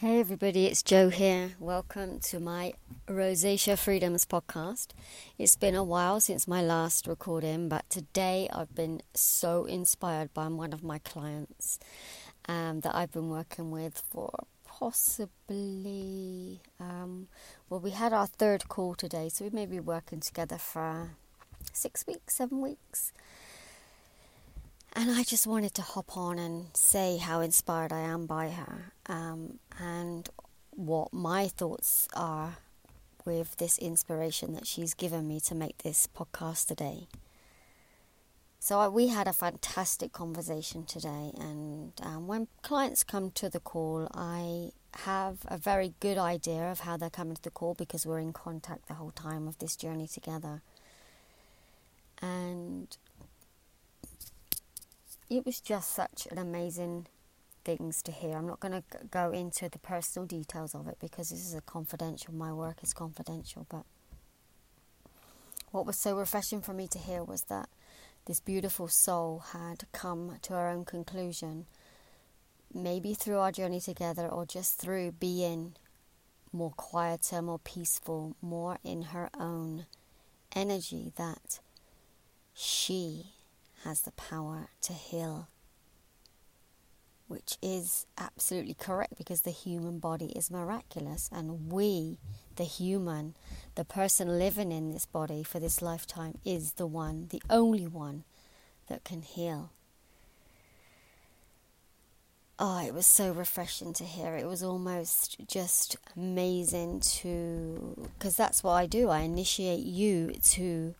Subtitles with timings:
[0.00, 1.50] Hey everybody, it's Joe here.
[1.58, 2.72] Welcome to my
[3.06, 4.92] Rosacea Freedoms podcast.
[5.36, 10.48] It's been a while since my last recording, but today I've been so inspired by
[10.48, 11.78] one of my clients
[12.48, 17.28] um, that I've been working with for possibly, um,
[17.68, 21.10] well, we had our third call today, so we may be working together for
[21.74, 23.12] six weeks, seven weeks.
[24.92, 28.92] And I just wanted to hop on and say how inspired I am by her
[29.06, 30.28] um, and
[30.70, 32.56] what my thoughts are
[33.24, 37.06] with this inspiration that she's given me to make this podcast today.
[38.58, 43.60] So, I, we had a fantastic conversation today, and um, when clients come to the
[43.60, 44.72] call, I
[45.04, 48.34] have a very good idea of how they're coming to the call because we're in
[48.34, 50.60] contact the whole time of this journey together.
[52.20, 52.94] And
[55.30, 57.06] it was just such an amazing
[57.64, 58.36] things to hear.
[58.36, 61.60] I'm not going to go into the personal details of it because this is a
[61.60, 62.34] confidential.
[62.34, 63.84] My work is confidential, but
[65.70, 67.68] what was so refreshing for me to hear was that
[68.26, 71.66] this beautiful soul had come to her own conclusion,
[72.74, 75.74] maybe through our journey together or just through being
[76.52, 79.86] more quieter, more peaceful, more in her own
[80.54, 81.60] energy that
[82.52, 83.26] she
[83.84, 85.48] has the power to heal.
[87.28, 92.18] Which is absolutely correct because the human body is miraculous, and we,
[92.56, 93.36] the human,
[93.76, 98.24] the person living in this body for this lifetime, is the one, the only one
[98.88, 99.70] that can heal.
[102.58, 104.36] Oh, it was so refreshing to hear.
[104.36, 109.08] It was almost just amazing to, because that's what I do.
[109.08, 110.94] I initiate you to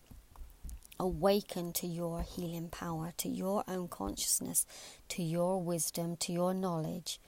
[1.01, 4.67] awaken to your healing power, to your own consciousness,
[5.09, 7.19] to your wisdom, to your knowledge.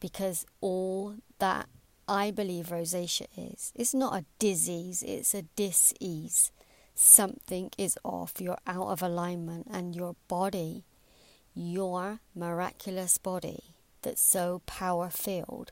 [0.00, 1.68] Because all that
[2.08, 6.50] I believe rosacea is, it's not a disease, it's a dis-ease.
[6.96, 10.84] Something is off, you're out of alignment, and your body,
[11.54, 13.62] your miraculous body
[14.02, 15.70] that's so power filled,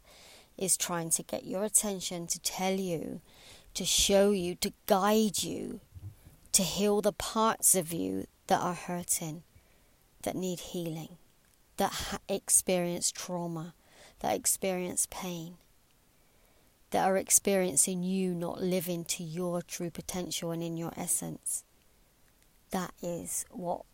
[0.56, 3.20] is trying to get your attention to tell you,
[3.74, 5.80] to show you, to guide you
[6.60, 9.42] to heal the parts of you that are hurting,
[10.24, 11.16] that need healing,
[11.78, 13.72] that ha- experience trauma,
[14.18, 15.54] that experience pain,
[16.90, 21.64] that are experiencing you not living to your true potential and in your essence.
[22.72, 23.86] That is what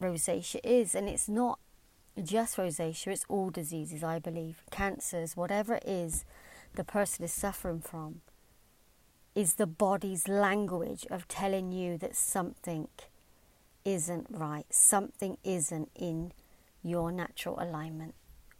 [0.00, 1.58] rosacea is, and it's not
[2.24, 6.24] just rosacea, it's all diseases, I believe, cancers, whatever it is
[6.76, 8.22] the person is suffering from
[9.36, 12.88] is the body's language of telling you that something
[13.84, 16.32] isn't right, something isn't in
[16.82, 18.14] your natural alignment,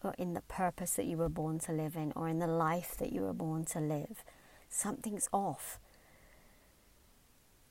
[0.04, 2.94] or in the purpose that you were born to live in, or in the life
[2.98, 4.22] that you were born to live.
[4.69, 5.78] Something's off.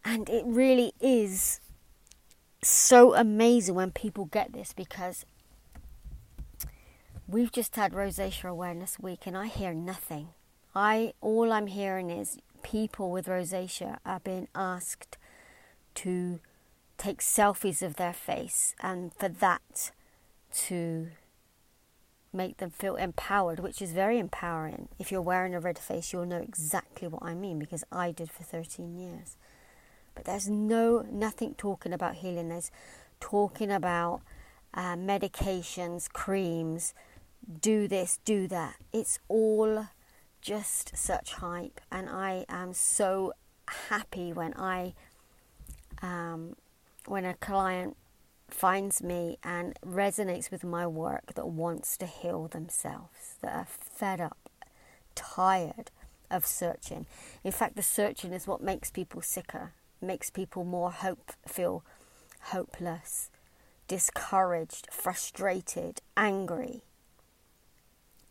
[0.04, 1.60] And it really is
[2.64, 5.26] so amazing when people get this because
[7.28, 10.30] we've just had Rosacea Awareness Week and I hear nothing.
[10.76, 15.20] I all I'm hearing is people with rosacea are being asked
[15.94, 16.40] to
[16.98, 19.92] take selfies of their face and for that
[20.52, 21.10] to
[22.34, 24.90] make them feel empowered, which is very empowering.
[24.98, 28.32] If you're wearing a red face, you'll know exactly what I mean because I did
[28.32, 29.38] for 13 years.
[30.16, 32.50] But there's no nothing talking about healing.
[32.50, 32.72] There's
[33.20, 34.22] talking about
[34.74, 36.96] uh, medications, creams,
[37.62, 38.78] do this, do that.
[38.92, 39.86] It's all
[40.46, 43.34] just such hype, and I am so
[43.90, 44.94] happy when I
[46.04, 46.56] um,
[47.08, 47.98] when a client
[48.48, 54.22] finds me and resonates with my work that wants to heal themselves, that are fed
[54.22, 54.38] up,
[55.16, 55.90] tired
[56.30, 57.08] of searching.
[57.44, 61.84] In fact, the searching is what makes people sicker, makes people more hope feel
[62.52, 63.32] hopeless,
[63.88, 66.84] discouraged, frustrated, angry.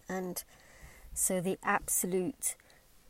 [0.08, 0.44] And
[1.14, 2.56] so, the absolute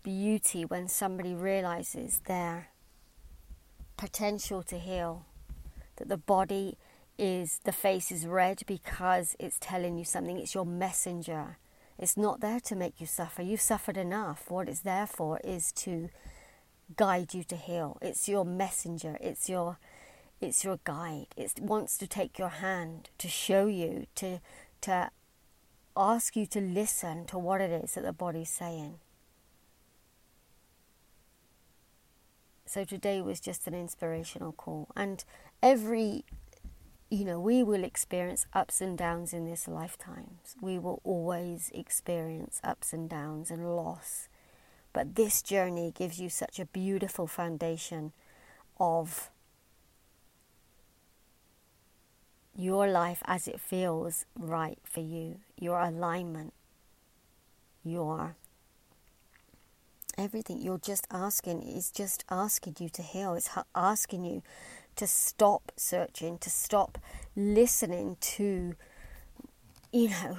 [0.03, 2.69] beauty when somebody realizes their
[3.97, 5.25] potential to heal,
[5.97, 6.77] that the body
[7.19, 11.57] is, the face is red because it's telling you something, it's your messenger.
[11.99, 13.43] It's not there to make you suffer.
[13.43, 14.51] You've suffered enough.
[14.51, 16.11] What it's there for is to
[16.97, 17.99] guide you to heal.
[18.03, 19.17] It's your messenger.
[19.21, 19.79] It's your
[20.41, 21.29] it's your guide.
[21.37, 24.41] It wants to take your hand to show you to
[24.83, 25.11] to
[25.97, 28.99] ask you to listen to what it is that the body's saying.
[32.67, 34.89] So today was just an inspirational call.
[34.97, 35.25] And
[35.63, 36.25] every
[37.11, 40.57] you know, we will experience ups and downs in this lifetimes.
[40.61, 44.29] We will always experience ups and downs and loss.
[44.93, 48.13] But this journey gives you such a beautiful foundation
[48.81, 49.31] of
[52.57, 56.53] your life as it feels right for you, your alignment,
[57.83, 58.37] your
[60.17, 60.61] everything.
[60.61, 64.43] You're just asking, is just asking you to heal, it's asking you
[64.97, 66.99] to stop searching, to stop
[67.35, 68.75] listening to,
[69.93, 70.39] you know,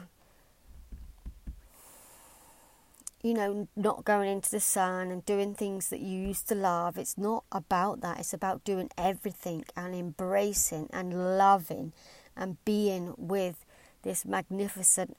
[3.25, 6.95] you know, not going into the sun and doing things that you used to love.
[6.95, 8.19] It's not about that.
[8.19, 11.91] It's about doing everything and embracing and loving
[12.37, 13.65] and being with
[14.03, 15.17] this magnificent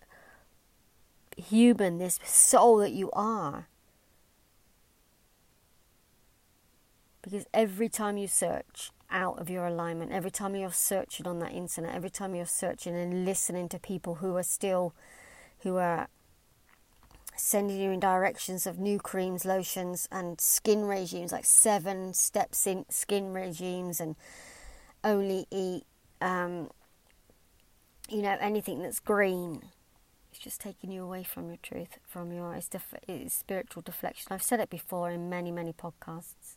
[1.37, 3.67] human, this soul that you are.
[7.23, 11.51] Because every time you search out of your alignment, every time you're searching on that
[11.51, 14.95] internet, every time you're searching and listening to people who are still,
[15.63, 16.07] who are
[17.37, 22.85] sending you in directions of new creams, lotions, and skin regimes, like seven steps in
[22.89, 24.17] skin regimes, and
[25.05, 25.85] only eat,
[26.21, 26.71] um,
[28.09, 29.63] you know, anything that's green.
[30.31, 34.33] It's just taking you away from your truth, from your it's, def- it's spiritual deflection.
[34.33, 36.57] I've said it before in many, many podcasts.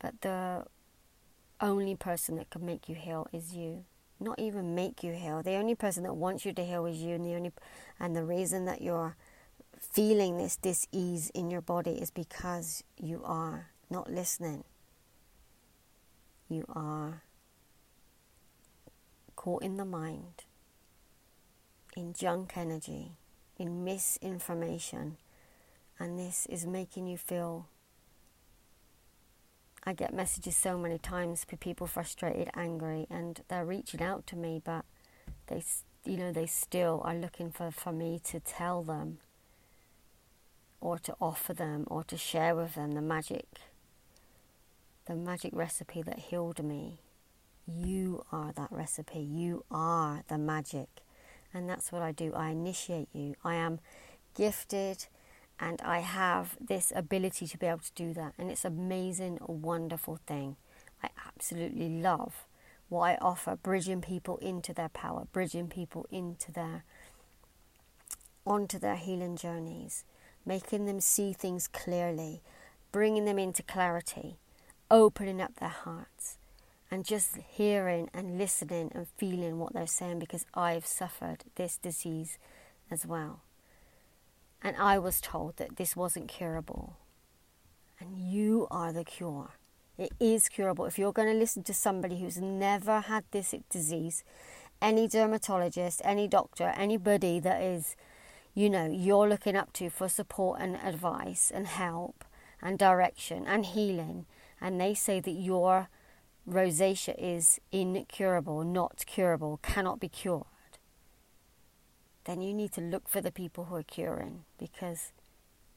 [0.00, 0.64] But the
[1.60, 3.84] only person that can make you heal is you
[4.20, 5.42] not even make you heal.
[5.42, 7.52] The only person that wants you to heal is you, and the only
[8.00, 9.16] and the reason that you're
[9.78, 14.64] feeling this dis-ease in your body is because you are not listening.
[16.48, 17.22] You are
[19.36, 20.44] caught in the mind,
[21.96, 23.12] in junk energy,
[23.56, 25.16] in misinformation,
[25.98, 27.66] and this is making you feel
[29.84, 34.36] I get messages so many times for people frustrated, angry, and they're reaching out to
[34.36, 34.84] me, but
[35.46, 35.62] they,
[36.04, 39.18] you know, they still are looking for, for me to tell them
[40.80, 43.46] or to offer them or to share with them the magic,
[45.06, 47.00] the magic recipe that healed me.
[47.66, 49.20] You are that recipe.
[49.20, 50.88] You are the magic.
[51.52, 52.32] And that's what I do.
[52.34, 53.34] I initiate you.
[53.44, 53.80] I am
[54.34, 55.06] gifted
[55.60, 59.52] and I have this ability to be able to do that, and it's amazing, a
[59.52, 60.56] wonderful thing.
[61.02, 62.46] I absolutely love
[62.88, 66.84] what I offer, bridging people into their power, bridging people into their
[68.46, 70.04] onto their healing journeys,
[70.46, 72.40] making them see things clearly,
[72.92, 74.38] bringing them into clarity,
[74.90, 76.38] opening up their hearts,
[76.90, 82.38] and just hearing and listening and feeling what they're saying because I've suffered this disease
[82.90, 83.42] as well.
[84.62, 86.96] And I was told that this wasn't curable.
[88.00, 89.50] And you are the cure.
[89.96, 90.84] It is curable.
[90.84, 94.24] If you're going to listen to somebody who's never had this disease,
[94.80, 97.96] any dermatologist, any doctor, anybody that is,
[98.54, 102.24] you know, you're looking up to for support and advice and help
[102.62, 104.26] and direction and healing,
[104.60, 105.88] and they say that your
[106.48, 110.46] rosacea is incurable, not curable, cannot be cured
[112.28, 115.12] then you need to look for the people who are curing because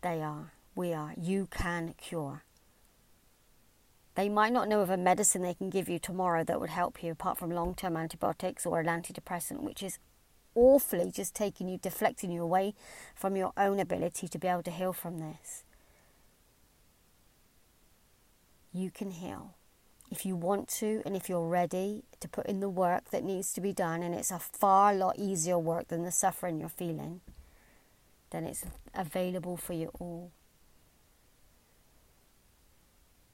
[0.02, 0.52] they are.
[0.76, 1.14] We are.
[1.18, 2.44] You can cure.
[4.16, 7.02] They might not know of a medicine they can give you tomorrow that would help
[7.02, 9.98] you apart from long term antibiotics or an antidepressant, which is
[10.54, 12.74] awfully just taking you, deflecting you away
[13.16, 15.64] from your own ability to be able to heal from this.
[18.74, 19.56] You can heal
[20.12, 23.54] if you want to and if you're ready to put in the work that needs
[23.54, 27.22] to be done, and it's a far lot easier work than the suffering you're feeling,
[28.32, 30.32] then it's available for you all.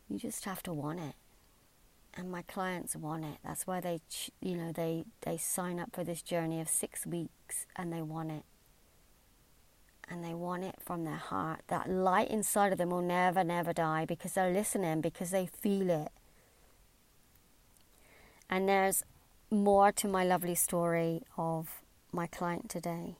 [0.07, 1.15] You just have to want it.
[2.15, 3.37] And my clients want it.
[3.43, 3.99] That's why they,
[4.39, 8.31] you know, they, they sign up for this journey of six weeks and they want
[8.31, 8.43] it.
[10.09, 11.61] And they want it from their heart.
[11.67, 15.89] That light inside of them will never, never die because they're listening, because they feel
[15.89, 16.11] it
[18.49, 19.03] and there's
[19.49, 23.15] more to my lovely story of my client today.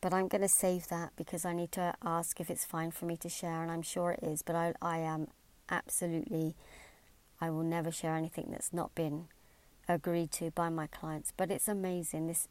[0.00, 3.06] But I'm going to save that because I need to ask if it's fine for
[3.06, 4.42] me to share, and I'm sure it is.
[4.42, 5.28] But I, I am
[5.70, 6.54] absolutely,
[7.40, 9.28] I will never share anything that's not been
[9.88, 11.32] agreed to by my clients.
[11.34, 12.48] But it's amazing this,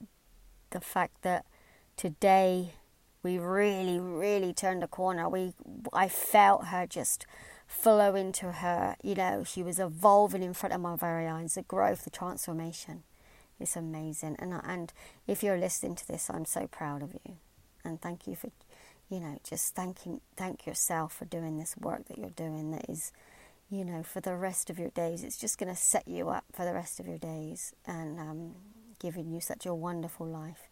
[0.72, 1.46] the fact that
[1.96, 2.74] today
[3.22, 5.30] we really, really turned a corner.
[5.30, 5.54] We,
[5.94, 7.28] I felt her just
[7.74, 8.96] flow into her.
[9.02, 11.56] You know, she was evolving in front of my very eyes.
[11.56, 13.04] The growth, the transformation.
[13.60, 14.36] It's amazing.
[14.40, 14.94] And and
[15.28, 17.38] if you're listening to this, I'm so proud of you,
[17.84, 18.52] and thank you for,
[19.10, 22.72] you know, just thanking thank yourself for doing this work that you're doing.
[22.72, 23.12] That is,
[23.70, 25.24] you know, for the rest of your days.
[25.24, 28.56] It's just going to set you up for the rest of your days and um,
[29.00, 30.70] giving you such a wonderful life.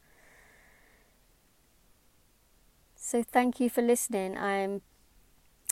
[2.96, 4.38] So thank you for listening.
[4.38, 4.82] I'm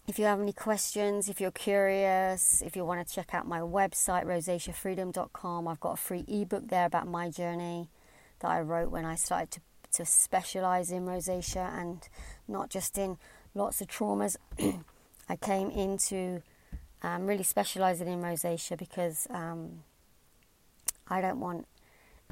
[0.10, 3.60] if you have any questions, if you're curious, if you want to check out my
[3.60, 7.90] website, rosaceafreedom.com, I've got a free ebook there about my journey
[8.40, 9.62] that I wrote when I started to,
[9.94, 12.10] to specialize in rosacea and
[12.48, 13.20] not just in
[13.54, 14.36] lots of traumas.
[15.30, 16.42] I came into
[17.04, 19.84] um, really specializing in rosacea because um,
[21.08, 21.68] I don't want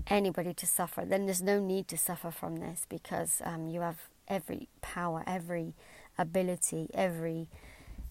[0.08, 1.06] anybody to suffer.
[1.06, 5.76] Then there's no need to suffer from this because um, you have every power, every
[6.18, 7.48] ability, every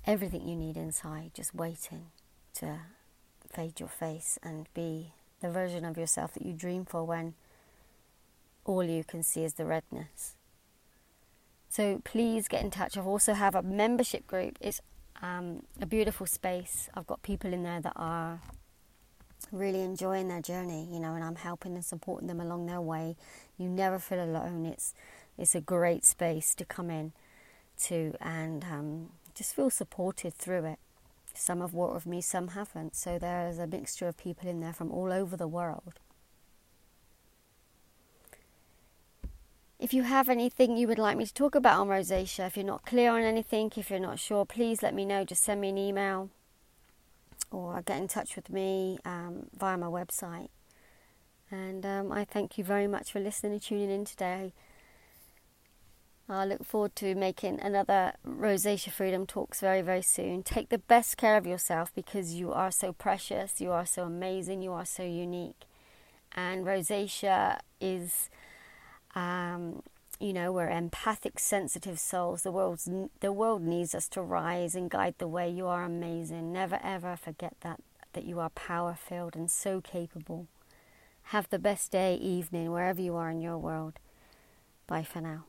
[0.04, 2.06] everything you need inside, just waiting
[2.54, 2.78] to
[3.52, 7.34] fade your face and be the version of yourself that you dream for when
[8.64, 10.36] all you can see is the redness.
[11.68, 12.96] So please get in touch.
[12.96, 14.56] I've also have a membership group.
[14.60, 14.80] It's
[15.22, 16.88] um, a beautiful space.
[16.94, 18.40] I've got people in there that are
[19.52, 23.16] really enjoying their journey, you know, and I'm helping and supporting them along their way.
[23.58, 24.64] You never feel alone.
[24.66, 24.94] It's
[25.38, 27.12] it's a great space to come in
[27.84, 30.78] to and um, just feel supported through it.
[31.34, 32.96] Some have worked with me, some haven't.
[32.96, 35.94] So there's a mixture of people in there from all over the world.
[39.78, 42.64] If you have anything you would like me to talk about on rosacea, if you're
[42.64, 45.24] not clear on anything, if you're not sure, please let me know.
[45.24, 46.30] Just send me an email
[47.50, 50.48] or get in touch with me um, via my website.
[51.50, 54.52] And um, I thank you very much for listening and tuning in today.
[56.28, 60.42] I look forward to making another Rosacea Freedom Talks very, very soon.
[60.42, 64.60] Take the best care of yourself because you are so precious, you are so amazing,
[64.60, 65.62] you are so unique.
[66.34, 68.28] And rosacea is,
[69.14, 69.84] um,
[70.18, 72.42] you know, we're empathic, sensitive souls.
[72.42, 72.90] The world's
[73.20, 75.48] the world needs us to rise and guide the way.
[75.48, 76.52] You are amazing.
[76.52, 77.80] Never ever forget that
[78.14, 80.48] that you are power filled and so capable.
[81.30, 84.00] Have the best day, evening, wherever you are in your world.
[84.88, 85.44] Bye for now.